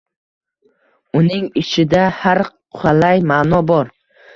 [1.21, 2.45] Uning ishida, har
[2.83, 3.99] qalay, ma’no bor.